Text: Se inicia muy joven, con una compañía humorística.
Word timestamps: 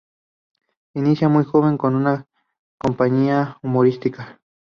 Se 0.93 0.97
inicia 0.97 1.29
muy 1.29 1.43
joven, 1.43 1.77
con 1.77 1.93
una 1.95 2.25
compañía 2.79 3.59
humorística. 3.61 4.39